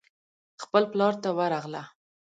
خپل 0.63 0.83
پلار 0.91 1.13
ته 1.21 1.29
ورغله. 1.37 1.83